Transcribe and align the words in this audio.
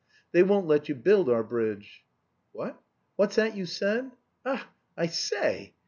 They 0.31 0.41
won't 0.41 0.65
let 0.65 0.89
you 0.89 0.95
build 0.95 1.29
our 1.29 1.43
bridge." 1.43 2.03
"What! 2.53 2.81
What's 3.17 3.35
that 3.35 3.55
you 3.55 3.67
said? 3.67 4.09
Ach, 4.43 4.61
I 4.97 5.05
say!" 5.05 5.75